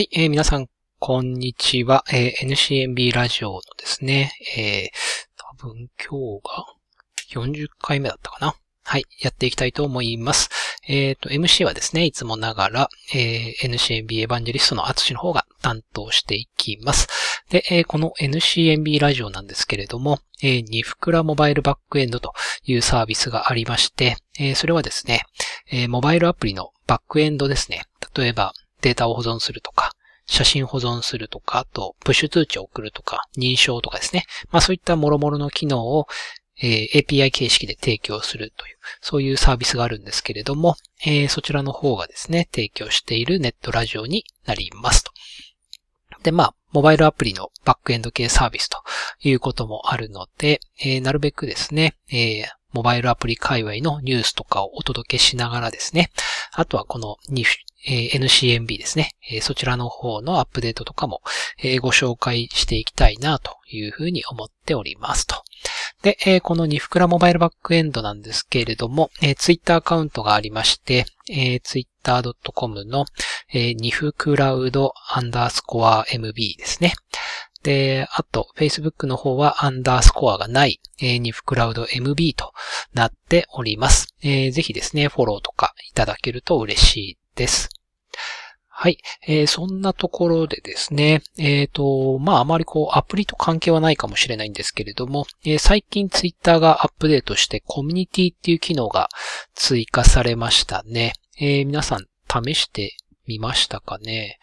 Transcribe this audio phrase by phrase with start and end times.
[0.00, 0.66] はい、えー皆さん、
[0.98, 2.04] こんにちは。
[2.10, 8.54] えー NCNB ラジオのですね、えー多分今日が40回目だったかな。
[8.82, 10.48] はい、やっていきたいと思います。
[10.88, 17.06] えっ、と、MC はですね、いつもながら、えー NCNB エヴァンジェリストのアツシの方が担当していきます。
[17.50, 22.32] で、えーこの NCNB ラジオなんですけれども、えーニフクラモバイルバックエンドと
[22.64, 25.24] いうサービスがありまして、えーそれはですね、
[25.70, 27.82] えーモバイルアプリのバックエンドですね。
[28.16, 29.92] 例えば、データを保存するとか、
[30.26, 34.24] 写真保存するとか、あと、プッシュ通知を送るとか、認証とかですね。
[34.50, 36.06] まあそういった諸々の機能を、
[36.62, 45.12] えー API 形式で提供するという、そういうサービスがあるんですけれども、えーそちらの方がですね、提供しているネットラジオになりますと。
[46.22, 48.78] で、まあ、モバイルアプリのバックエンド系サービスと
[49.22, 56.10] いうこともあるので、えーなるべくですね、えーモバイルアプリ界隈のニュースとかをお届けしながらですね、
[56.52, 57.16] あとはこの
[57.86, 61.22] え NCNB ですね、えそちらの方のアップデートとかも、
[61.62, 65.42] えご紹介していきたいなというふうに思っておりますと。
[66.02, 73.04] で、えこのニフクラモバイルバックエンドなんですけれども、えー、ツイッターアカウントがありまして、えー、twitter.com の、
[73.52, 76.94] えー、ニフクラウドアンダースコア MB ですね。
[77.62, 82.52] で、あと、Facebook の方はアンダースコアがない、えー、ニフクラウド MB と
[82.94, 84.14] なっております。
[84.22, 87.70] えーぜひですね、フォローとかいただけると嬉しいです。
[88.68, 88.98] はい。
[89.26, 99.08] えーそんなところでですね、えっ、と、まあ、あまりこう、アプリと関係はないかもしれないんですけれども、えー最近ツイッターがアップデートして、コミュニティっていう機能が
[99.54, 101.14] 追加されましたね。
[101.38, 102.04] えー皆さん、
[102.44, 102.94] 試して
[103.26, 104.38] みましたかね？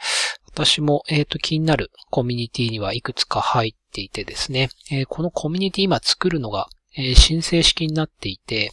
[0.51, 8.71] 私も、えっ、と、気になるコミュニティにはいくつか入っていてですね、えこのコミュニティ今作るのが、えー申請式になっていて、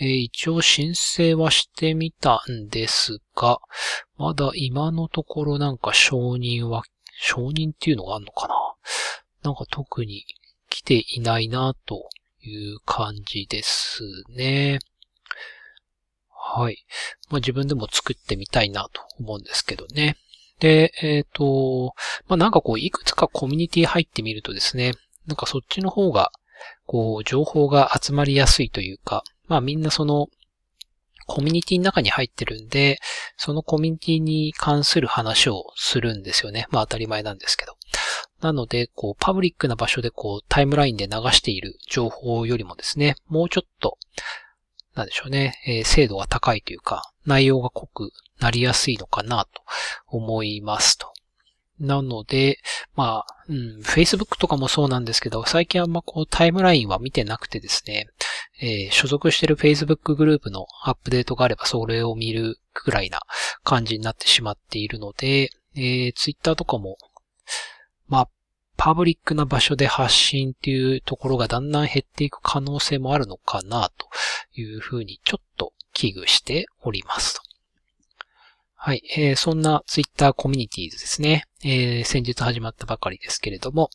[0.00, 3.60] えー一応申請はしてみたんですが、
[4.16, 6.82] まだ今のところなんか承認は、
[7.20, 8.54] 承認っていうのがあるのかな？
[9.42, 10.24] なんか特に
[10.68, 12.08] 来ていないなと
[12.42, 14.78] いう感じですね。
[16.56, 16.84] はい。
[17.30, 20.16] まあ自分でも作ってみたいなと思うんですけどね。
[20.60, 21.94] で、えっ、と、
[22.26, 24.92] まあなんかこういくつかコミュニティ入ってみるとですね、
[25.26, 26.30] なんかそっちの方が、
[26.86, 30.28] こう情報が集まりやすいというか、まあみんなその
[31.26, 32.98] コミュニティの中に入ってるんで、
[33.36, 36.66] そのコミュニティに関する話をするんですよね。
[36.70, 37.76] まあ当たり前なんですけど。
[38.40, 43.96] なので、こう、パブリックな場所でこう、タイムラインで流している情報よりもですね、もうちょっと、
[44.94, 48.10] なんでしょうね、えー精度が高いというか、内容が濃く
[48.40, 49.62] なりやすいのかなと
[50.08, 51.14] 思いますと。
[51.80, 52.58] なので、
[52.94, 58.08] まあ、うん、Facebook とかもそうなんですけど、最近あんまこうタイムラインは見てなくてですね、
[58.60, 63.20] えー所属してる Facebook グループのアップデートがあればそれを見るくらいな
[63.62, 66.96] 感じになってしまっているので、えー、Twitter とかも、
[68.08, 68.28] まあ、
[68.76, 74.08] パブリックな場所で発信っていうところがだんだん減っていく可能性もあるのかなと
[74.54, 77.42] いうふうにちょっと危惧しておりますと。
[78.74, 81.44] はい、えー、そんな Twitter コミュニティーズですね。
[81.64, 83.88] えー、先日始まったばかりですけれども、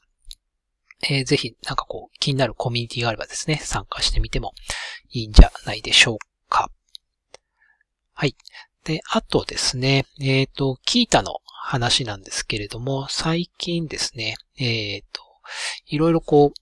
[1.02, 4.54] えーぜひ、なんかこう、気になるコミュニティがあればですね、参加してみても
[5.12, 6.18] いいんじゃないでしょう
[6.50, 6.70] か。
[8.14, 8.36] はい。
[8.84, 15.22] で、あとですね、えっ、と、キータの話なんですけれども、最近ですね、えっ、と、
[15.88, 16.54] いろいろこう、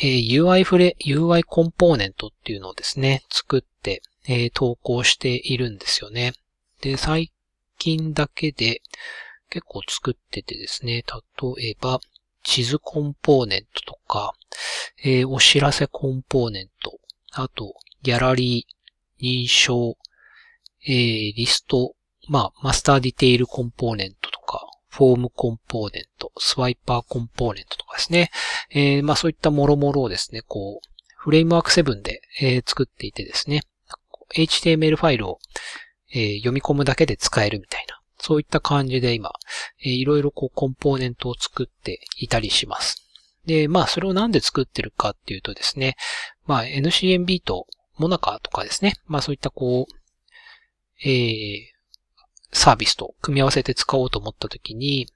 [0.00, 6.32] えー UI フレ、UI コンポーネントっていうのをですね、作って、えー投稿しているんですよね。
[6.80, 7.30] で、最
[7.78, 8.82] 近だけで
[9.50, 11.04] 結構作っててですね、
[11.58, 12.00] 例えば、
[12.44, 14.34] 地図コンポーネントとか、
[15.02, 17.00] えーお知らせコンポーネント、
[17.32, 19.96] あと、ギャラリー、認証、
[20.86, 21.94] えーリスト、
[22.28, 28.30] まあ、マスターディテイルコンポーネントとか、フォームコンポーネント、スワイパーコンポーネントとかですね。
[28.70, 33.62] えーまあそういったもろもろをですね、こう、フレームワーク7で、えー作っていてですね、
[34.34, 35.38] HTML ファイルを、
[36.12, 39.32] えー読み込むだけで使えるみたいな、そういった感じで今、
[39.84, 43.06] えーいろいろこうコンポーネントを作っていたりします。
[43.44, 45.96] で、まあそれをなんで作ってるかっていうとですね、
[46.46, 47.66] まあ NCNB と
[47.98, 51.60] モナカとかですね、まあそういったこう、えー、
[52.50, 55.06] サービスと組み合わせて使おうと思ったときに、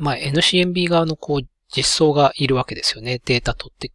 [0.00, 3.20] まあ NCNB 側のこう実装がいるわけですよね。
[3.26, 3.92] データ取って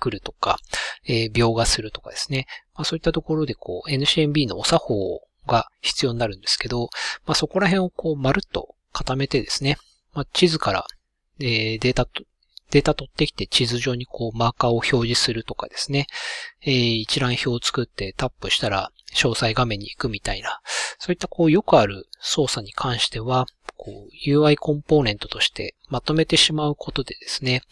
[0.00, 0.58] くるとか、
[1.06, 2.48] えー描画するとかですね。
[2.74, 6.90] まあそういったところでこう NCNB のお作法をが必要になるんですけど、
[7.26, 9.76] まあそこら辺をこうまるっと固めてですね、
[10.12, 10.86] まあ地図から、
[11.40, 12.24] えーデータと、
[12.70, 16.06] データ取ってきて地図上にこうマーカーを表示するとかですね、
[16.62, 20.60] えー一覧表を作ってタップしたら詳細画面に行くみたいな、
[20.98, 23.46] そういったこうよくある操作に関しては、
[23.76, 27.62] こう UI コンポーネントとしてまとめてしまうことでですね、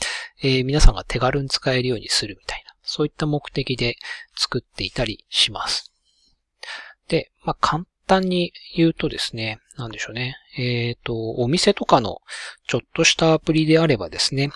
[0.43, 3.97] えー、皆さんが手軽に使えるようにするみたいな、そういった目的で
[4.35, 5.93] 作っていたりします。
[7.49, 10.37] まあ、簡単に言うとですね、なんでしょうね。
[10.59, 12.21] えっ、ー、と、お店とかの
[12.67, 14.51] ちょっとしたアプリであればですね、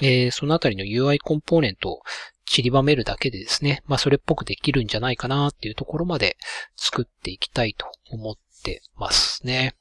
[0.00, 2.02] えー、そのあたりの UI コンポーネントを
[2.44, 6.36] 散りばめるだけでですね、まあそれっぽくできるんじゃないかなっていうところまで
[6.76, 9.74] 作っていきたいと思ってますね。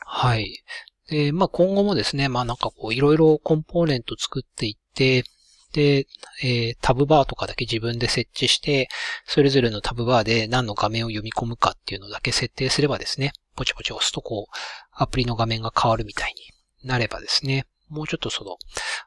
[0.00, 0.62] はい。
[1.08, 5.24] で、まあ今後もですね、まあなんかこういろいろコンポーネント作っていって、
[5.72, 6.06] で、
[6.42, 8.88] えー、タブバーとかだけ自分で設置して、
[9.26, 14.54] それぞれのタブバーで何の画面を読み込むかっていうのだけ設定すればですね、ポチポチ押すとこう、
[14.92, 16.34] アプリの画面が変わるみたい
[16.82, 18.56] になればですね、もうちょっとその、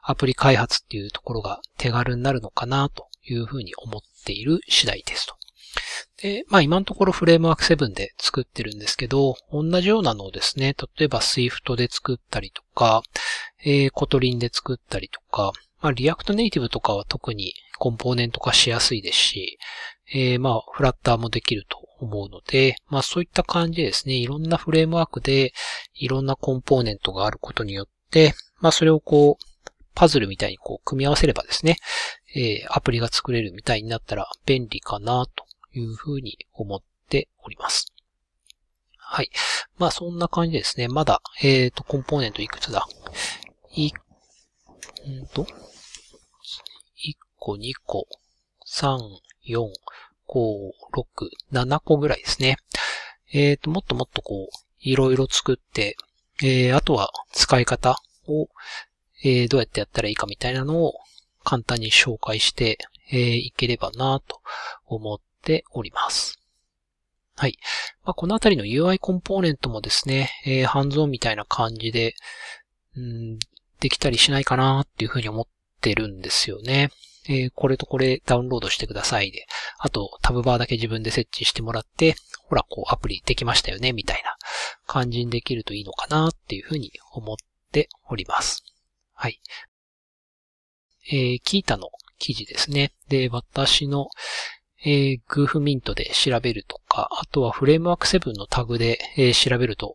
[0.02, 5.36] アプリ開発っていうところが手軽になるのかなというふうに思っている次第ですと。
[6.22, 13.02] で、まあ今のところ Framework7で作ってるんですけど、同じようなのをですね、例えば Swift で作ったりとか、
[13.64, 19.58] えー、 Kotlin で作ったりとか、まあ、 React Native とかは特にコンポーネント化しやすいですし、
[20.14, 25.52] えー、まあ、フラッターもできると思うので、まあ、そういった感じでですね、いろんなフレームワークで、
[25.94, 29.44] いろんなコンポーネントがあることによって、まあ、それをこう、
[29.94, 31.76] パズルみたいにこう、組み合わせればですね、
[32.34, 35.44] えー、アプリが作れるみたいになったら便利かな、と
[35.74, 37.92] いうふうに思っております。
[38.96, 39.30] はい。
[39.76, 40.88] まあ、そんな感じですね。
[40.88, 42.86] まだ、えっ、ー、と、コンポーネントいくつだ？
[43.74, 43.92] い、ん
[45.34, 45.46] と、
[47.42, 48.06] 個、2個、
[48.64, 48.98] 3、
[49.48, 49.68] 4、
[50.28, 52.56] 5、6、7個ぐらいですね。
[53.32, 55.96] えっ、ー、と、もっともっとこう、いろいろ作って、
[56.40, 58.48] えー、あとは使い方を、
[59.24, 60.94] えー、どうやってやったらいいかみたいなのを
[61.44, 62.78] 簡単に紹介して、
[63.10, 64.40] えー、いければなと
[64.86, 66.38] 思っております。
[67.36, 67.58] はい。
[68.04, 72.14] まあ、このあたりの UI コンポーネントもですね、えー、ハンズオンみたいな感じで、
[72.96, 73.38] うん、
[73.80, 75.46] できたりしないかなっていうふうに思っ
[75.80, 76.90] てるんですよね。
[77.28, 79.46] えー、これとこれダウンロードしてくださいで、
[79.78, 82.16] あとタブバーだけ自分で設置してもらって、
[82.48, 84.36] ほら、こうアプリできましたよね、みたいな
[84.86, 87.36] 感じにできるといいのかなっていうふうに思っ
[87.70, 88.64] ております。
[89.14, 89.40] はい。
[91.10, 91.88] えー、キータの
[92.18, 92.92] 記事ですね。
[93.08, 94.08] で、私の、
[94.84, 99.94] えー、グーフミントで調べるとか、あとはフレームワーク7のタグで、えー、調べると、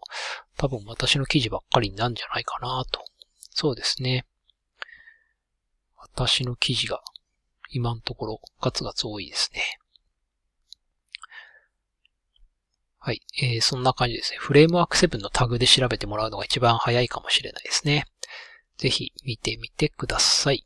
[0.58, 3.04] 多分私の記事ばっかりになるんじゃないかなと。
[3.52, 4.26] そうですね。
[5.98, 7.02] 私の記事が
[7.70, 9.62] 今のところガツガツ多いですね。
[13.00, 13.22] はい。
[13.42, 14.38] えー、そんな感じですね。
[14.38, 18.06] フレームワーク7のタグで調べてもらうのが一番早いかもしれないですね。
[18.78, 20.66] ぜひ見てみてください。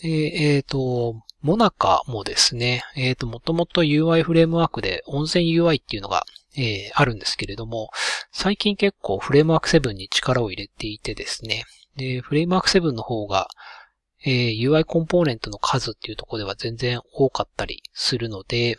[0.00, 6.24] でえっ、ー、と、モナカもですね、えっ、ー、と、もともと UI フレームワークで温泉 UI っていうのが、
[6.56, 7.90] えー、あるんですけれども、
[8.32, 11.64] 最近結構フレームワーク7に力を入れていてですね、
[11.96, 13.48] で、フレームワーク7の方が、
[14.24, 18.76] えー、UI コンポーネントの数っていうところでは全然多かったりするので、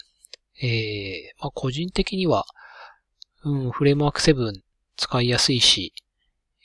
[0.62, 2.45] えー、まあ、個人的には、
[3.44, 4.53] うん、フレームワーク7
[4.97, 5.94] 使いやすいし、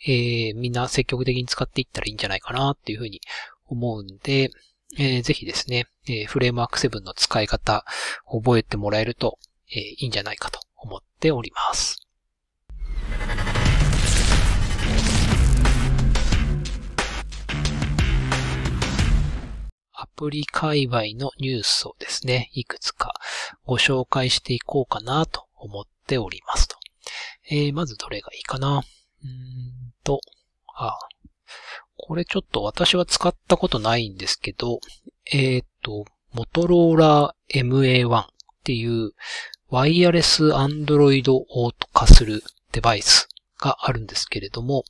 [0.06, 3.20] えー、みんな積極的に使っていったらいいんじゃないかなっていうふうに
[3.66, 4.50] 思うんで、
[4.98, 7.84] えー、ぜひですね、えー、フレームワーク7の使い方
[8.26, 9.38] 覚えてもらえると、
[9.70, 12.00] えー、いいんじゃないかと思っております。
[20.04, 23.14] アプリ界隈のニュースをですね、いくつか
[23.64, 26.76] ご紹介していこうかなと思っておりますと。
[27.48, 28.80] えー、まずどれがいいかな？
[28.80, 30.20] うーんと、
[30.76, 30.98] あ、
[31.96, 34.78] これちょっと私は使ったことないんですけど、
[35.32, 38.26] えっ、ー、と、モトローラ MA1 っ
[38.62, 39.12] ていう
[39.70, 42.42] ワイヤレスアンドロイドオート化する
[42.72, 43.26] デバイス
[43.58, 44.84] があるんですけれども、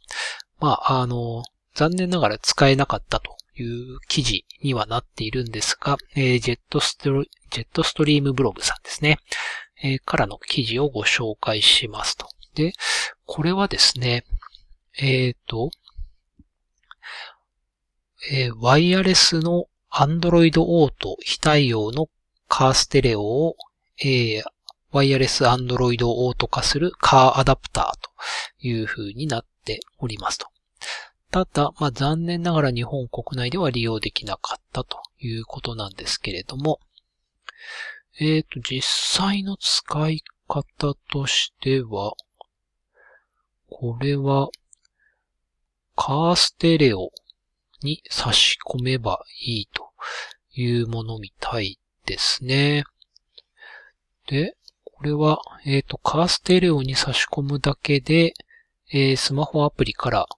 [0.58, 1.44] まあ、あの、
[1.76, 9.18] 残念ながら使えなかったとという記事にはなっているんですが、えー、ジェットストジェットストリームブログさんですね、
[9.82, 12.26] えー、からの記事をご紹介しますと。
[12.54, 12.72] で、
[13.26, 14.24] これはですね、
[14.98, 15.70] えっ、ー、と、
[18.30, 22.08] えー、ワイヤレスの Android Auto 非対応の
[22.48, 23.56] カーステレオを、
[24.00, 24.42] えー、
[24.90, 28.10] ワイヤレス Android オート化するカーアダプターと
[28.66, 30.53] いう風になっておりますと。
[31.34, 36.78] ただ、まあ、残念ながら日本国内では利用できなかったということなんですけれども、
[38.20, 42.12] えっ、ー、と、実際の使い方としては、
[43.68, 44.48] これは、
[45.96, 47.10] カーステレオ
[47.82, 49.90] に差し込めばいいと
[50.52, 52.84] いうものみたいですね。
[54.28, 58.34] で、これは、えっ、ー、と、カーステレオに差し込むだけで、
[58.92, 60.28] えー、スマホアプリから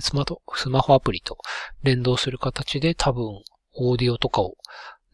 [0.00, 1.38] スマート、スマホアプリと
[1.82, 3.42] 連動する形で多分
[3.74, 4.56] オーディオとかを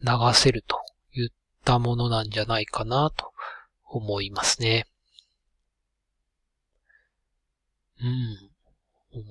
[0.01, 0.77] 流せると
[1.13, 1.29] いっ
[1.65, 3.31] たものなんじゃないかなと
[3.85, 4.85] 思いますね。
[8.01, 8.53] うん。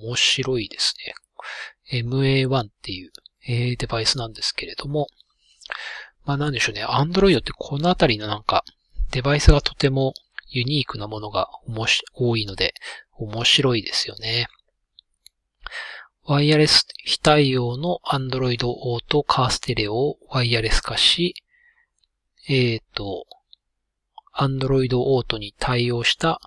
[0.05, 0.95] 面白いです
[1.91, 2.03] ね。
[2.03, 3.11] MA1 っていう、
[3.45, 5.07] デバイスなんですけれども、
[6.25, 6.85] まあなんでしょうね。
[6.85, 8.63] Android ってこのあたりのなんか、
[9.11, 10.13] デバイスがとても
[10.47, 11.49] ユニークなものが
[12.13, 12.73] 多いので、
[13.17, 14.47] 面白いですよね。
[16.25, 21.35] ワイヤレス非対応の Android Auto カーステレオをワイヤレス化し、
[22.47, 23.25] えっ、ー、と、
[24.33, 26.39] Android Auto に対応した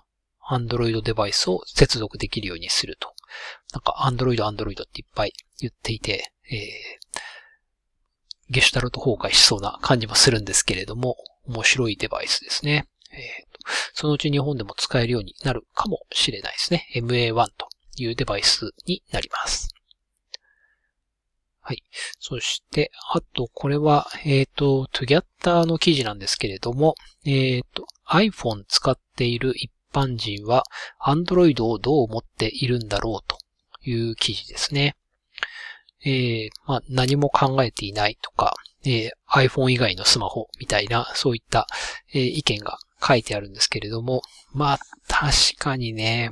[0.49, 3.13] Android デバイスを接続できるようにすると。
[3.71, 6.57] なんか Android、Android っていっぱい言っていて、えー、
[8.49, 12.87] ゲシュタルト崩壊しそうな感じもするんですけれども、面白いデバイスですね。
[13.11, 13.19] えー、
[13.93, 16.87] そのうち日本でも使えるようになるかもしれないですね。
[16.95, 19.69] MA1 というデバイスになります。
[21.61, 21.83] はい。
[22.19, 30.63] そして、あと、これは、えっ、ー、と、トゥギャッターの記事なんですけれども、えっ、ー、と、iPhone 使っている一般人は
[31.05, 33.37] Android をどう思っているんだろうと
[33.83, 34.95] いう記事ですね。
[36.05, 41.67] えー、まあ、何も考えていないとか、えー、iPhone 以外のスマホみたいな、そういった、
[42.13, 44.21] えー、意見が書いてあるんですけれども、
[44.53, 46.31] まあ、確かにね、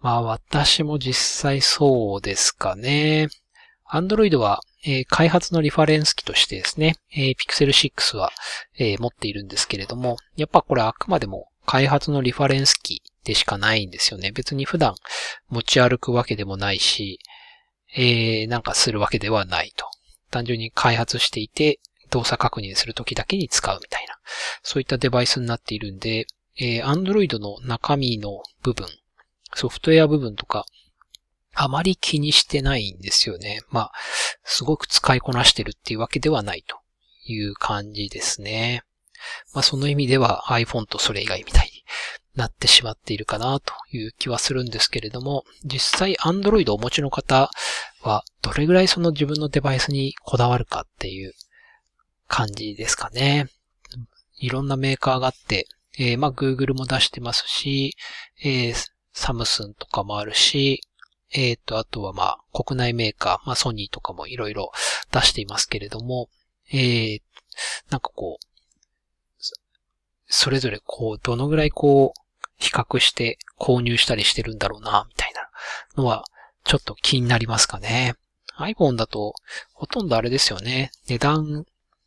[0.00, 3.28] まあ私も実際そうですかね。
[3.90, 8.30] Android は、えー、開発のリファレンス機としてですね、えー、Pixel 6は、
[8.78, 14.30] えー、持っているんですけれども、やっぱこれあくまでも開発のリファレンス機でしかないんですよね。
[14.30, 14.94] 別に普段
[15.48, 17.18] 持ち歩くわけでもないし、
[17.96, 19.86] えー、なんかするわけではないと。
[20.30, 24.16] 単純に開発していて、動作確認するときだけに使うみたいな、
[24.62, 26.26] そういったデバイスになっているんで、
[26.56, 28.86] えー、Android の中身の部分
[29.54, 30.64] ソフトウェア部分とか、
[31.54, 33.60] あまり気にしてないんですよね。
[33.70, 33.92] まあ、
[34.44, 36.78] すごく使いこなしてるっていうわけではないと
[37.24, 38.82] いう感じですね。
[39.52, 41.70] まあその意味では iPhone とそれ以外みたいに
[42.34, 47.50] なってしまっているかなという気はするんですけれども、実際 Android をお持ちの方
[48.02, 51.32] はどれぐらいその自分のデバイスにこだわるかっていう
[52.26, 53.48] 感じですかね。
[54.38, 55.66] いろんなメーカーがあって、
[55.98, 57.96] えー、まあ Google も出してますし、
[58.42, 58.74] えー、
[59.12, 60.82] サムスンとかもあるし、
[61.30, 64.72] えっ、ー、と、あとはまあ、国内メーカー、まあ、ソニーとかもいろいろ
[65.12, 66.28] 出していますけれども、
[66.72, 67.20] えー、
[67.90, 68.46] なんかこう、
[70.26, 72.20] それぞれこう、どのぐらいこう、
[72.58, 75.48] 比較して購入したりしてるんだろうな、みたいな
[76.02, 76.24] のは、
[76.64, 78.14] ちょっと気になりますかね。
[78.58, 79.34] iPhone だと、
[79.72, 80.90] ほとんどあれですよね。
[81.06, 81.64] 値段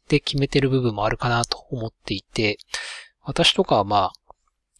[0.08, 2.58] で決めてる部分もあるかなと思っていて、
[3.24, 4.14] 私とかはまあ、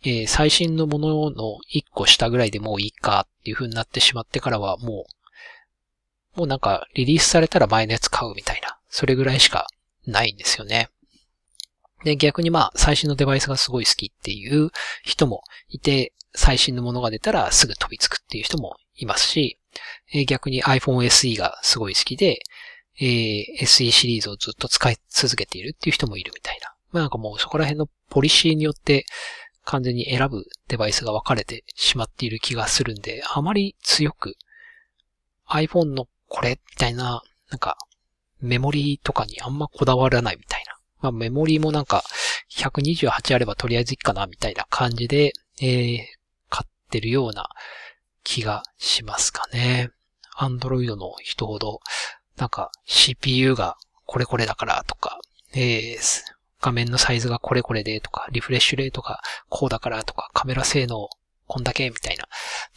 [0.04, 5.06] えー、最新のものの一個下ぐらいでもういいかっていう風になってしまってからはも
[6.36, 9.68] う、もうなんかリリースされたら前のやつ買うみたいな、それぐらいしか
[10.06, 10.90] ないんですよね。
[12.04, 14.72] で、逆にまあ、最新のデバイスがすごい好きっていう
[15.04, 19.60] 人もいて、最新のものが出たらすぐ飛びつくっていう人もいますし、
[20.14, 22.40] え、逆に iPhone SE がすごい好きで、
[23.00, 26.74] えー、SE シリーズをずっと使い続けているっていう人もいるみたいな。
[26.92, 29.06] まあなんかもうそこら辺のポリシーによって、
[29.64, 34.36] 完全に選ぶデバイスが分かれてしまっている気がするんで、あまり強く
[35.48, 37.78] iPhone のこれみたいな、なんか
[38.40, 40.76] メモリーとかにあんまこだわらないみたいな。
[41.02, 42.04] まあメモリーもなんか
[42.52, 45.98] 128あればとりあえずいいかなみたいな感じで、えー、
[46.50, 47.50] 買ってるような
[48.24, 49.90] 気がしますかね。
[50.38, 51.80] Android の人ほど、
[52.38, 55.20] なんか CPU がこれこれだからとか、
[55.54, 56.22] えー、
[56.62, 61.10] 画面のサイズがこれこれでとか、リフレッシュレートがこうだからとか、カメラ性能
[61.48, 62.26] こんだけみたいな。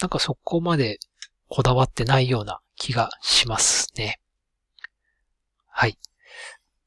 [0.00, 0.99] なんかそこまで
[1.49, 4.21] こだわってないような気がしますね。
[5.69, 5.97] はい。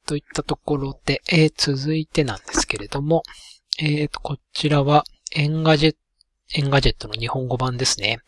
[0.05, 3.23] といったところで、えー、続いてなんですけれども、
[3.79, 8.19] えーと、こちらは、 Engadget、Engadget の日本語版ですね。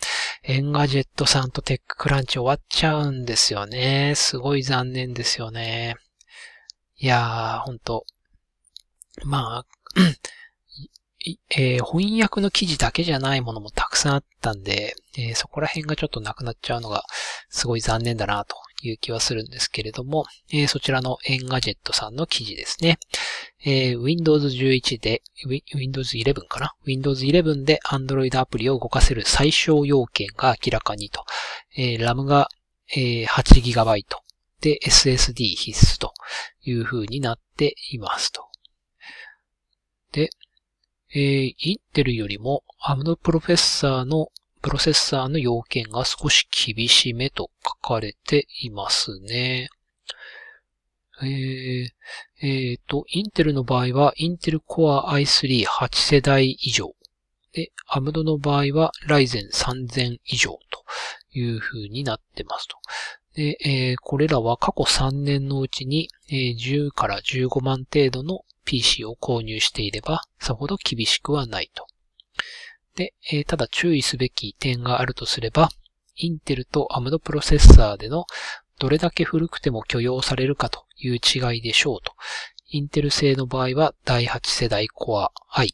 [0.44, 4.14] Engadget さんと TechCrunch 終わっちゃうんですよね。
[4.16, 5.96] すごい残念ですよね。
[6.98, 8.06] いやー、ほんと、
[9.26, 9.66] まあ、
[11.50, 17.04] えー、翻訳の記事だけじゃないものもたくさんあったんで、えー、そこら辺がちょっとなくなっちゃうのが
[17.50, 23.00] すごい残念だなという気はするんですけれども、えー、そちらの Engadget さんの記事ですね。
[23.66, 25.22] え Windows 11で、
[25.76, 31.26] Windows 11かな ?Windows 11で Android アプリを動かせる最小要件が明らかにと。
[31.76, 32.48] え RAM が、
[32.96, 34.04] え 8GB
[34.62, 36.14] で SSD 必須と
[36.64, 38.49] いう風になっていますと。
[40.12, 40.30] で、
[41.13, 44.30] えー、インテルよりもアムドプロフェッサーの
[44.62, 49.70] プロセッサーの要件が少し厳しめと書かれていますね。
[51.22, 51.88] えー、
[52.42, 56.94] えー、と、インテルの場合は、インテル Core i38 世代以上。
[57.54, 60.84] で、アムドの場合は、ライゼン3000以上と
[61.32, 62.78] いう風になってますと。
[63.34, 71.88] で、えー、これらは過去3年のうちに、えー、10から15万程度の PC を購入していれば、さほど厳しくはないと。
[72.96, 75.70] で、え、ただ注意すべき点があるとすれば、
[76.16, 78.28] インテルと AMD プロセッサーでの
[78.78, 82.14] どれだけ古くても許容されるかという違いでしょうと。
[82.68, 85.74] インテル製の場合は第8世代 Core i。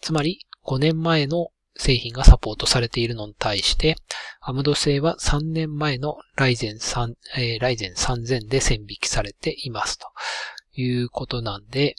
[0.00, 3.96] つまり5年前の製品がサポートされているのに対して、
[4.40, 10.06] アムド製は3年前のライゼン3、えー、ライゼン3000で線引きされていますと
[10.74, 11.96] いうことなんで、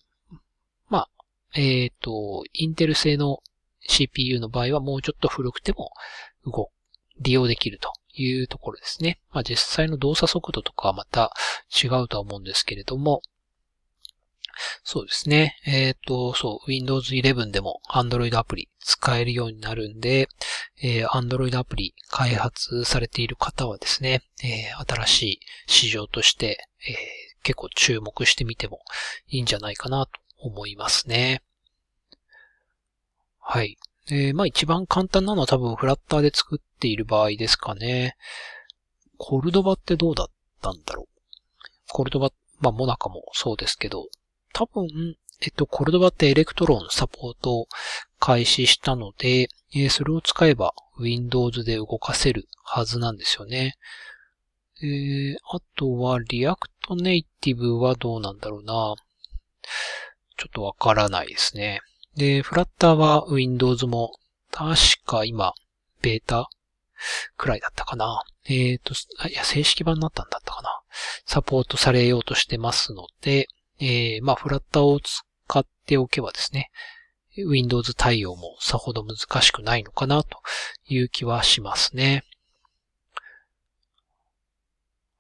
[1.58, 3.42] えっ、ー、と、インテル製の
[3.82, 5.92] CPU の場合はもうちょっと古くても
[6.46, 6.70] 動、
[7.20, 9.20] 利用できるというところですね。
[9.32, 11.34] まあ実際の動作速度とかはまた
[11.84, 13.22] 違うとは思うんですけれども、
[14.84, 15.58] そうですね。
[15.66, 20.30] えっ、ー、と、そう、Windows 11でも Android アプリ使えるようになるんで、
[20.82, 28.80] えー、Android アプリ開発されている方はですね、えー、新しい市場として、えー、結構注目してみても
[29.28, 31.42] いいんじゃないかなと思いますね。
[33.50, 33.78] はい。
[34.12, 38.18] え、まあ一番簡単なのは多分フラッターで作っている場合ですかね。
[39.18, 40.28] コルドバってどうだっ
[40.62, 41.08] たんだろう？
[41.88, 44.10] コルドバ、まあモナカもそうですけど、
[44.52, 47.68] 多分、えっと、コルドバってエレクトロンサポートを
[48.20, 53.76] 開始したので、え、それを使えば Windows で動かせるはずなんですよね。
[54.84, 56.58] え、あとは React
[57.42, 58.94] Native はどうなんだろうな。
[60.36, 61.80] ちょっとわからないですね。
[62.18, 64.18] で、フラッターは Windows も
[64.52, 64.76] 確
[65.06, 65.54] か今、
[66.02, 66.50] ベータ
[67.36, 68.24] くらいだったかな。
[68.46, 68.96] えっ、ー、と、
[69.30, 70.82] いや、正式版になったんだったかな。
[71.26, 73.48] サポートされようとしてますので、
[73.80, 76.72] えー、まあ、フラッターを使っておけばですね、
[77.38, 80.40] Windows 対応もさほど難しくないのかなと
[80.88, 82.24] いう気はしますね。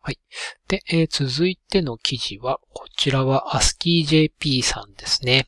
[0.02, 0.20] はい。
[0.68, 5.48] で、えー、続いての記事は、こちらは ASCIIJP さんですね。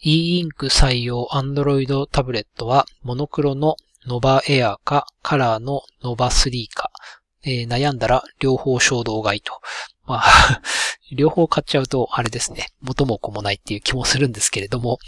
[0.00, 3.76] E-ink 採用 Android タブレットはモノクロの
[4.06, 6.90] Nova Air かカラーの Nova 3か、
[7.42, 9.60] えー、悩んだら両方衝動買いと。
[10.04, 10.62] まあ
[11.12, 14.98] 両方買っちゃうと、あれですね、元も子もないっていう気もするんですけれども、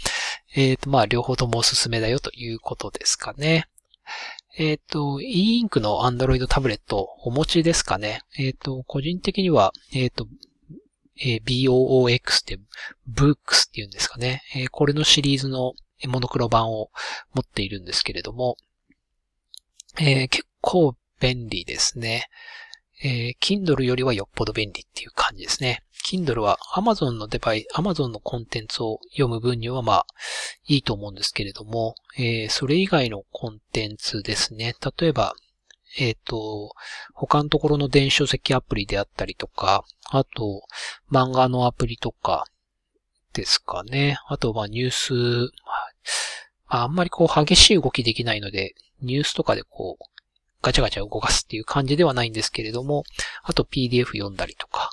[0.55, 3.67] えっ、ー、と、まあ、両方ともおすすめだよということですかね。
[4.57, 8.21] えっ、ー、と、e-ink の Android タブレットお持ちですかね。
[8.37, 10.25] えっ、ー、と、個人的には、えっ、と、
[11.21, 12.59] えー、BOOX って、
[13.11, 14.41] Books っていうんですかね。
[14.55, 15.73] えー、これのシリーズの
[16.07, 16.89] モノクロ版を
[17.33, 18.57] 持っているんですけれども、
[19.99, 22.27] えー、結構便利ですね。
[23.03, 25.83] えー、Kindle よりはよっぽど便利っていう感じですね。
[26.05, 30.05] Kindle は Amazon のデバイ、Amazon のコンテンツを読む分にはまあ
[30.65, 34.73] いいと思うんですけれども、えー、それ以外のコンテンツですね。
[34.99, 35.35] 例えば、
[35.97, 36.73] えっ、ー、と、
[37.13, 40.63] 他のところの電子書籍アプリであったりとか、あと、
[41.11, 42.45] 漫画のアプリとか
[43.33, 44.17] ですかね。
[44.27, 45.51] あと、まあ、ニュース、
[46.67, 50.03] あ、あんまりこう、激しい動きできないので、ニュースとかでこう、
[50.61, 53.03] ガチャガチャ動かすっていう感じではないんですけれども、
[53.43, 54.91] あと PDF 読んだりとか、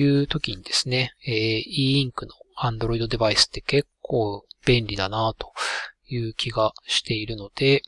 [0.00, 5.52] いう時にですね、えー、e-ink の Android デバイスって結構便利だなと
[6.06, 7.82] いう気がしているので、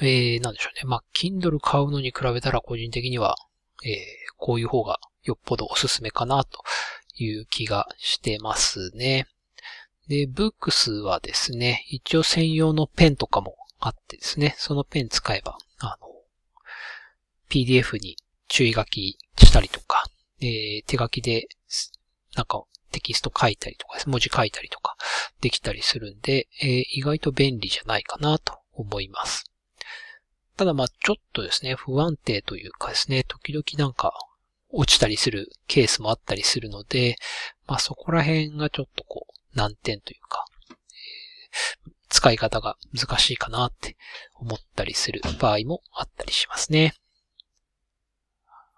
[0.00, 0.88] えー、なんでしょうね。
[0.88, 3.36] まあ、Kindle 買うのに比べたら個人的には、
[3.84, 3.92] えー、
[4.36, 6.62] こういう方がよっぽどおすすめかなと
[7.16, 9.26] いう気がしてますね。
[10.08, 16.08] で、Books はですね、一応専用のペンとかもあってですね、そのペン使えば、あの、
[17.48, 18.16] PDF に
[18.48, 20.04] 注意書きしたりとか、
[20.40, 21.48] えー、手書きで、
[22.36, 24.96] なんかテキスト書いたりとか、文字書いたりとか
[25.40, 29.44] できたりするんで、えー、意外と便利じゃないかなと思います。
[30.56, 34.12] ただまあちょっとですね、不安定というかですね、時々なんか
[34.70, 37.16] 落ちたりするケースもあったりするので、
[37.66, 40.44] まあそこら辺がちょっとこう難点というか、
[42.08, 43.96] 使い方が難しいかなって
[44.34, 46.94] 思ったりする場合もあったりしますね。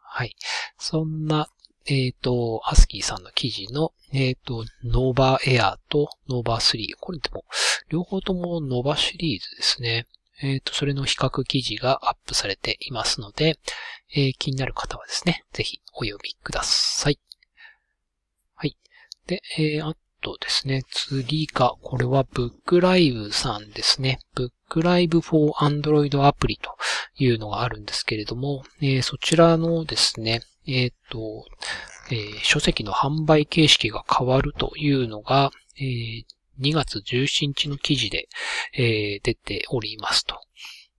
[0.01, 0.35] はい。
[0.79, 1.51] そんな、
[1.85, 6.97] えっ、ー、と、 ASCII さんの記事の、えっ、ー、と、 Nova Air と Nova3。
[6.99, 7.45] これでも、
[7.91, 10.07] 両方とも Nova シリーズですね。
[10.41, 13.59] えっ、ー、と、それの比較記事がアップされていますので、
[14.15, 17.19] え気になる方はですね、ぜひお読みください。
[18.55, 18.77] はい。
[19.27, 24.21] で、えあとですね、次が、これは BookLive さんですね。
[24.35, 26.77] ブッ BookLive for Android アプリと
[27.17, 31.47] いうのがあるんですけれども、えー、そちらのですね、えっ、ー、と、
[32.11, 36.25] えー、書籍の販売形式が変わるというのが、えー、
[36.61, 38.29] 2月17日の記事で、
[38.75, 40.41] えー、出ておりますと。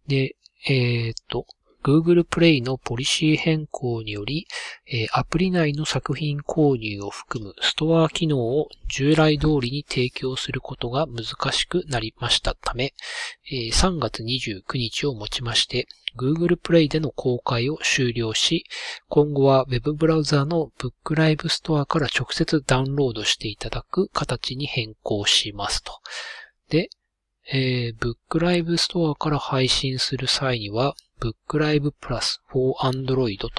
[0.08, 0.36] で、
[0.67, 1.46] えっ、と、
[1.84, 4.48] Google Play のポリシー変更により、
[5.12, 12.94] アプリ内の作品購入を含むストア機能を従来通りに提供することが難しくなりましたため、
[13.52, 15.88] え3月29日をもちまして
[16.18, 18.66] Google Play での公開を終了し、
[19.08, 25.94] 今後は Web ブラウザーの BookLive Store から直接ダウンロードしていただく形に変更しますと。
[26.70, 26.90] で、
[27.52, 33.49] えー、BookLive Store から配信する際には、BookLive Plus for Android と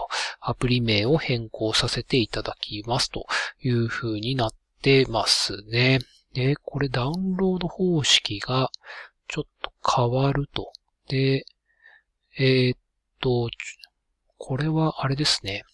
[0.40, 3.26] アプリ名を変更させていただきますと
[3.60, 4.50] いう風になっ
[4.82, 6.00] てますね。
[6.32, 8.70] で、これダウンロード方式が
[9.26, 10.72] ちょっと変わると。
[11.08, 11.44] で、
[12.38, 12.78] えー、っ
[13.20, 13.50] と、
[14.36, 15.64] これはあれですね。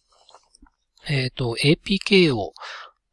[1.09, 2.55] えー、っと、APK を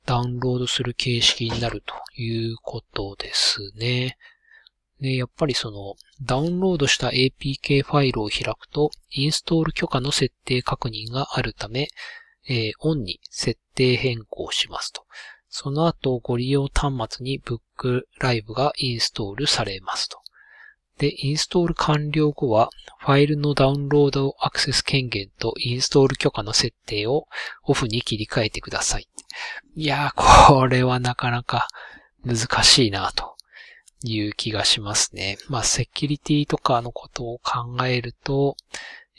[0.05, 4.17] ダウンロードする形式になるということですね。
[5.02, 11.88] で、やっぱりその、ダウンロードした APK ファイルを開くと、インストール許可の設定確認があるため、
[12.48, 15.06] えー、オンに設定変更しますと。
[15.50, 20.20] その後、ご利用端末に Book Live がインストールされますと。
[21.00, 27.26] で、インストール完了後は、ファイルのダウンロードアクセス権限とインストール許可の設定を
[27.64, 29.08] オフに切り替えてください。
[29.76, 31.68] いやー、これはなかなか
[32.24, 33.36] 難しいなと
[34.04, 35.38] いう気がしますね。
[35.48, 38.58] まあ、セキュリティとかのことを考えると、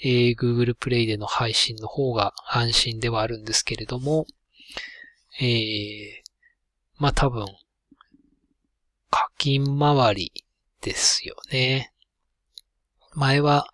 [0.03, 4.27] えー、Google Play での配信の方が安心ではあるんですけれども、
[5.41, 6.23] えー、
[6.99, 7.47] まあ多分、
[9.11, 10.33] 課金回り
[10.81, 11.93] ですよね。
[13.15, 13.69] 前は、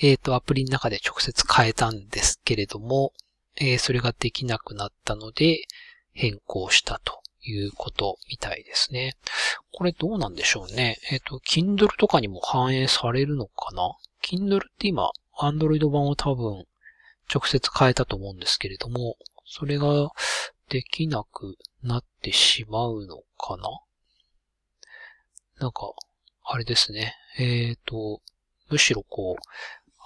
[0.00, 3.12] えっ、ー、と、アプリの中で直接変えたんですけれども、
[3.56, 5.66] えー、それができなくなったので、
[6.12, 9.16] 変更したということみたいですね。
[9.72, 10.98] これどうなんでしょうね。
[11.10, 16.64] えっ、ー、と、Kindle とかにも反映されるのかな ?Kindle って今、Android 版を多分、
[17.32, 20.10] 直接変えたと思うんですけれども、それが
[20.68, 23.68] できなくなってしまうのかな？
[25.58, 25.92] なんか、
[26.44, 27.14] あれですね。
[27.38, 28.20] えっ、ー、と、
[28.70, 29.42] むしろこう、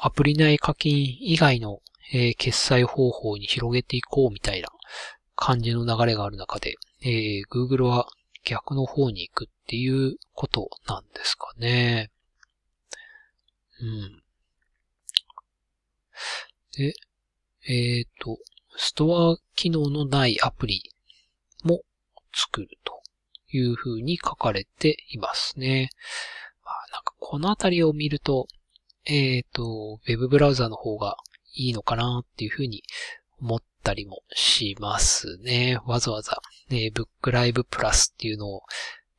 [0.01, 1.81] アプリ内課金以外の、
[2.13, 4.69] えー、決済方法に広げていこうみたいな
[5.37, 6.75] 感じの流れがある中で、
[7.07, 8.09] えー、Google は
[8.45, 12.11] 逆の方に行くっていうことなんですかね。
[13.81, 14.23] うん。
[16.77, 16.95] で、
[17.69, 18.39] えっ、ー、と、
[18.77, 20.91] ストア機能のないアプリ
[21.63, 21.83] も
[22.33, 23.03] 作ると
[23.51, 25.91] いう風に書かれていますね。
[26.65, 28.49] まあ、なんかこのあたりを見ると、
[29.05, 31.19] えっ、ー、と、ウェブブラウザの方が
[31.55, 32.83] いいのかなっていう風に
[33.41, 35.79] 思っったりもしますね。
[35.85, 36.39] わざわざ、
[36.71, 36.91] ね、
[37.23, 38.63] BookLive Plus っていうのを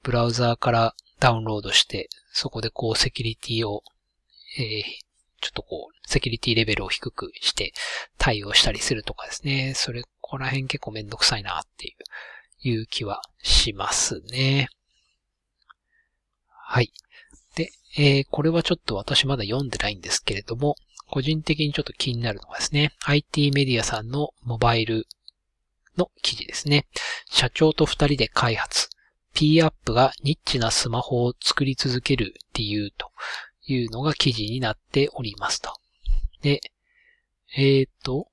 [0.02, 3.84] ブラウザーからダウンロードして、そこでこうセキュリティを、
[4.58, 4.84] えー、
[5.42, 7.74] ちょっとこう、セキュリティレベルを低くして
[8.18, 9.74] 対応したりするとかですね。
[9.76, 11.92] それ、ここら辺結構めんどくさいなってい
[12.64, 14.68] う、いう気はしますね。
[16.50, 16.92] はい。
[17.56, 20.76] で、えー、これはちょっと私まだ読んでないんですけれども、
[21.10, 25.08] 個人的にちょっと気になるのはですね、IT メディアさんのモバイル
[25.98, 26.88] の記事ですね。
[27.30, 28.90] 社長と二人で開発。
[29.34, 33.12] P アップがニッチなスマホを作り続ける理由と
[33.66, 35.74] いうのが記事になっておりますと。
[36.42, 36.62] で、
[37.56, 38.28] えっ、ー、と、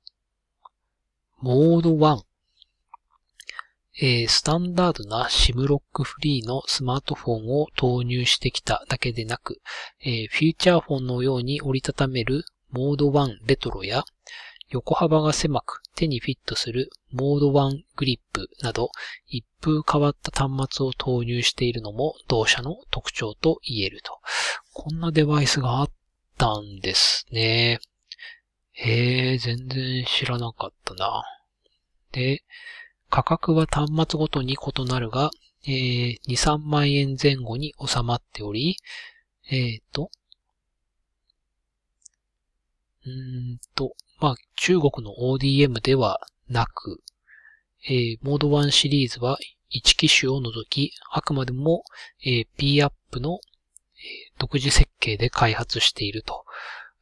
[1.41, 2.23] モード1。
[4.01, 9.61] えー、スタンダードな SIM ロックフリーのスマートフォンを投入してきただけでなく、
[10.01, 14.05] えー、フューチャーフォンのように折りたためるモード1レトロや、
[14.71, 18.91] 横幅が狭く手にフィットするモード1グリップなど
[19.27, 24.19] 一風変わった端末を投入しているのも同社の特徴と言えると。
[24.73, 25.91] こんなデバイスがあっ
[26.39, 27.81] たんですね。
[28.73, 31.23] へえ、全然知らなかったな。
[32.11, 32.43] で、
[33.11, 35.31] 価格は端末ごとに異なるが、
[35.67, 38.77] えー、2、3万円前後に収まっており、
[39.51, 40.11] えっ、ー、と、
[43.07, 47.01] うんと、まあ、中国の ODM ではなく、
[47.88, 49.38] えー、モード1シリーズは
[49.75, 51.83] 1機種を除き、あくまでも、
[52.25, 53.41] えー、P-App の、
[53.97, 56.45] えー、独自設計で開発していると。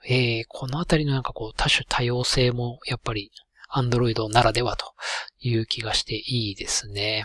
[0.08, 3.30] えー、このあたりのなんかこう多種多様性もやっぱり
[3.70, 4.94] Android ならではと
[5.40, 7.24] いう気がしていいですね。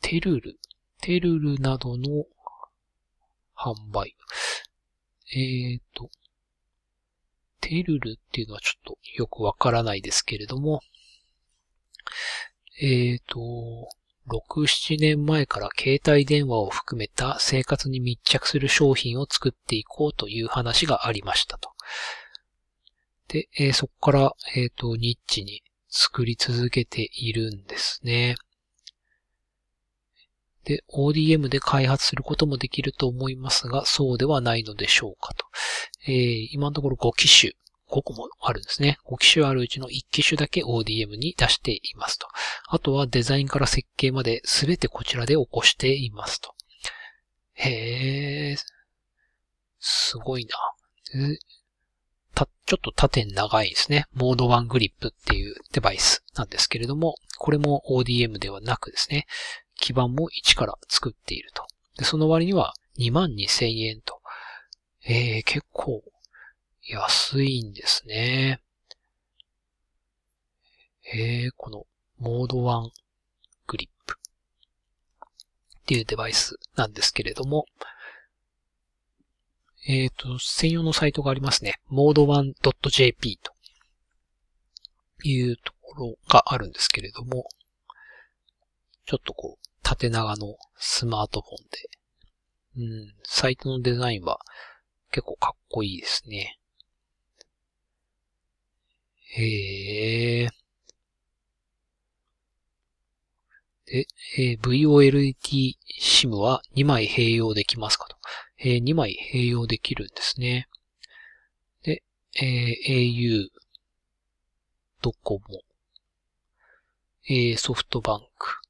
[0.00, 0.58] テルル、
[1.00, 2.24] テルルなどの
[3.56, 4.14] 販売。
[5.34, 6.10] えっ、と、
[7.60, 10.80] テルルっていうのはちょっとよくわからないですけれども、
[12.80, 13.88] えっ、と、
[14.28, 21.70] 6、7年前から携帯電話を含めた生活に密着する商品を作っていこうという話がありましたと。
[23.28, 28.36] で、えー、そこから、えっ、ー、と、ニッチに作り続けているんですね。
[30.68, 35.46] で、ODM で開発することもできると思いますが、そうではないのでしょうかと。
[36.06, 37.54] えー、今のところ5機種、
[37.90, 38.98] 5個もあるんですね。
[39.06, 42.28] 5機種あるうちの1機種だけ ODM に出していますと。
[42.68, 46.54] あとはデザインから設計まで全てこちらで起こしていますと。
[47.54, 48.62] へー。
[49.80, 50.50] すごいな。
[52.34, 54.04] た、ちょっと縦に長いですね。
[54.12, 59.26] モード1グリップっていうデバイスなんですけれども、これも ODM ではなくですね、
[59.78, 61.64] 基板も一から作っていると。
[61.96, 64.20] で、その割には22,000円と。
[65.04, 66.02] えー、結構
[66.82, 68.60] 安いんですね。
[71.14, 71.86] えー、この
[72.18, 72.90] モード1
[73.66, 74.18] グリップ
[75.78, 77.64] っていうデバイスなんですけれども、
[79.86, 81.80] えっ、ー、と、専用のサイトがありますね。
[81.90, 83.52] mode1.jp と
[85.26, 87.48] いうところがあるんですけれども、
[89.06, 94.38] ちょっとこう、縦長のスマートフォンで、うん、サイトのデザインは
[95.10, 96.58] 結構かっこいいですね。
[99.30, 100.48] へえ。
[103.86, 108.18] で、えー、VOLT SIM は2枚併用できますかと。
[108.58, 110.68] えー、2枚併用できるんですね。
[111.82, 112.02] で、
[112.38, 113.48] えー、au、
[115.00, 115.62] ドコモ、
[117.30, 118.67] えー、ソフトバンク、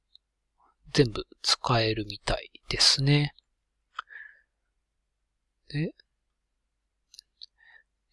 [0.91, 3.33] 全部使えるみたいですね。
[5.69, 5.93] で、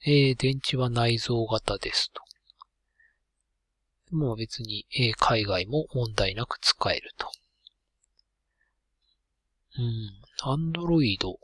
[0.04, 2.22] えー、電池は内蔵型ですと。
[4.14, 7.30] もう別に、えー、海外も問題なく使えると。
[9.78, 11.38] うん、アンドロイド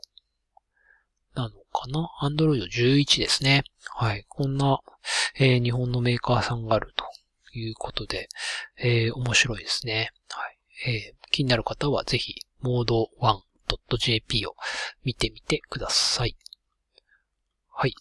[1.35, 2.09] なのかな？
[2.19, 3.63] アンドロイド11ですね。
[3.95, 4.25] はい。
[4.29, 4.79] こんな、
[5.35, 7.05] えー、日本のメーカーさんがあると
[7.57, 8.29] いうことで、
[8.77, 10.11] えー、面白いですね。
[10.29, 10.57] はい。
[10.89, 14.55] えー、気になる方はぜひ、モード 1.jp を
[15.03, 16.37] 見てみてください。
[17.71, 17.95] はい。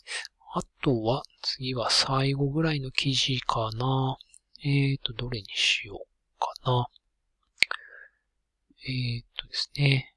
[0.55, 4.19] あとは、次は最後ぐらいの記事かな。
[4.63, 6.89] えーと、どれにしようかな。
[8.87, 10.15] えーとですね。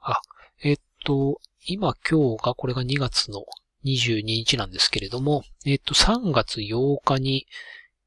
[0.00, 0.18] あ、
[0.62, 3.44] えー、っと、今今日がこれが2月の
[3.84, 7.46] 22日なんですけれども、えー、っと、3月8日に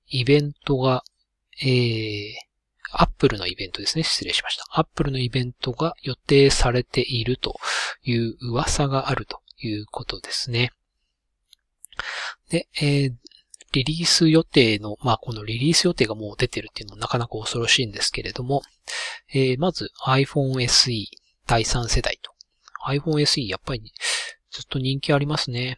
[0.07, 1.03] イベントが、
[1.61, 2.48] えー、
[2.91, 4.03] アップルのイベントですね。
[4.03, 4.65] 失礼しました。
[4.71, 7.59] アップルのイベントが予定されていると
[8.03, 10.71] いう噂があるということですね。
[12.49, 13.13] で、えー、
[13.71, 18.63] リリース予定の、まあ、このリリース予定がもう出てるっていうのもなかなか恐ろしいんですけれども、
[19.33, 21.05] えー、まず iPhone SE
[21.45, 22.31] 第3世代と。
[22.87, 23.93] iPhone SE やっぱり
[24.51, 25.77] ずっと人気ありますね。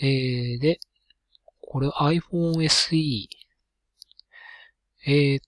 [0.00, 0.80] えー、で、
[1.60, 3.28] これ iPhone SE、
[5.06, 5.44] えー、っ、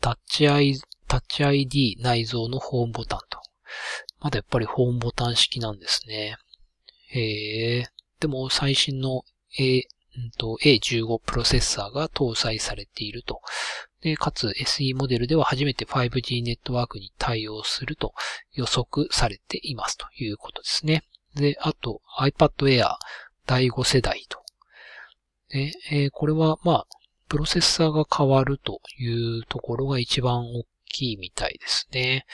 [0.00, 3.40] タッチ I、タッチ ID 内蔵のホームボタンと。
[4.20, 6.36] まだやっぱりホームボタン式なんですね。
[7.14, 7.88] えー、
[8.20, 9.24] でも最新の
[9.58, 13.40] A、んと A15 プロセッサーが搭載されていると。
[14.00, 18.14] で、かつ SE モデルでは初めて 5G ネットワークに対応すると
[18.52, 21.02] 予測されていますということですね。
[21.34, 22.96] で、あと iPad Air
[23.46, 24.42] 第5世代と。
[25.50, 26.86] で、えー、これはまあ、
[27.30, 32.26] プロセッサーが変わるというところが一番大きいみたいですね。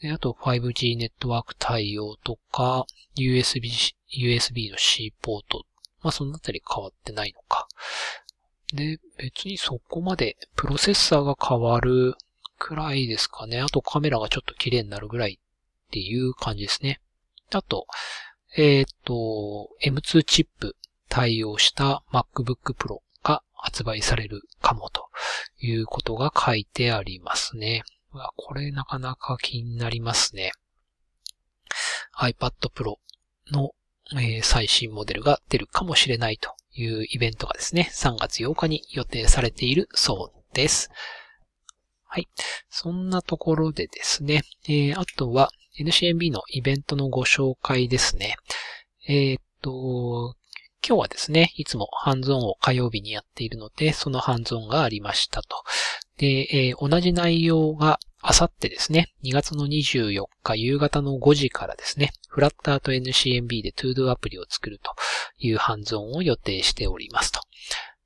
[0.00, 3.68] で、あと 5G ネットワーク対応とか、USB、
[4.16, 5.66] USB の C ポート
[6.02, 7.66] まあそのあたり変わってないのか。
[8.74, 12.14] で、別にそこまでプロセッサーが変わる
[12.58, 13.60] くらいですかね。
[13.60, 17.00] あとカメラがちょっと綺麗になるぐらいっていう感じですね。
[17.52, 17.86] あと、
[18.56, 20.76] えっ、と、M2 チップ
[21.08, 23.00] 対応した MacBook Pro
[23.62, 25.08] 発売されるかもと
[25.60, 27.84] いうことが書いてありますね。
[28.36, 30.50] これなかなか気になりますね。
[32.18, 32.96] iPad Pro
[33.52, 33.70] の
[34.20, 40.90] え、最新モデルが出るかもしれないというイベントがですね、3月8日に予定されているそうです。
[42.04, 42.28] はい。
[42.68, 48.36] そんなところでですね、えー、あとは NCNB のイベントのご紹介ですね。
[49.08, 50.34] えー、っと、
[50.86, 55.62] 今日はですね、いつもハンズオンを火曜日にやっているので、そのハンズオンがありましたと。
[56.16, 64.94] で、えー、同じ内容があさってですね、2月の24日夕方の5時からですね、フラッターと NCMB で ToDo アプリを作ると
[65.38, 67.40] いうハンズオンを予定しておりますと。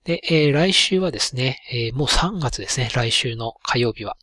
[0.05, 4.17] で、えー、来週はですね、えー、もう3月ですね、来週の火曜日は。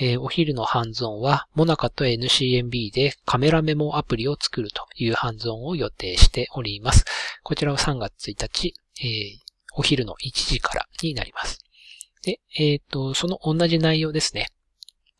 [0.00, 7.04] えー、お昼のハンズオンは、モナカと NCMB でカメラメモアプリを作るというハンズオンを予定しております。
[7.42, 9.38] こちらは3月1日、えー、
[9.74, 11.58] お昼の1時からになります。
[12.22, 14.46] で、えっ、ー、と、その同じ内容ですね。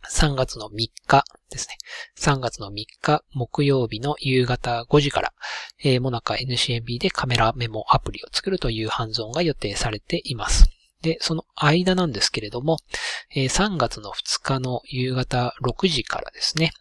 [0.09, 1.77] 3月の3日ですね。
[2.17, 5.33] 3月の3日木曜日の夕方5時から、
[5.83, 10.71] えー、モナカ NCMB でカメラメモアプリを作るというハンズオンが予定されています。
[11.03, 12.79] で、その間なんですけれども、
[13.35, 16.73] え、3月の2日の夕方6時からですね、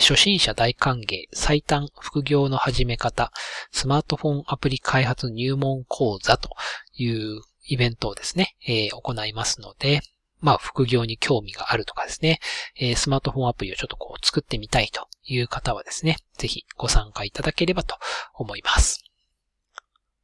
[0.00, 3.32] 初心者大歓迎、最短副業の始め方、
[3.72, 6.50] スマートフォンアプリ開発入門講座と
[6.94, 8.56] いうイベントをですね、
[8.92, 10.02] 行いますので、
[10.40, 12.40] まあ、副業に興味があるとかですね、
[12.96, 17.96] スマートフォンアプリをちょっとこう作ってみたいという方はですね、ぜひご参加いただければと
[18.34, 19.09] 思います。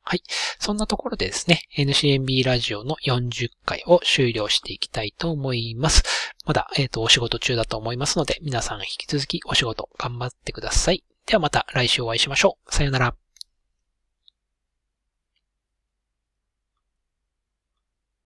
[0.09, 0.23] はい。
[0.61, 6.05] そんなところでですね、NCNB ラジオの40回を終了していきたいと思います。
[6.47, 11.03] まだ、えっ、ー、と、お仕事中だと思いますので、皆さん引き続きお仕事頑張ってください。
[11.27, 12.73] ではまた来週お会いしましょう。
[12.73, 13.26] さよなら。